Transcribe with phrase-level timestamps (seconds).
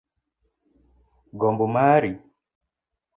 [1.39, 2.11] Gombo mari.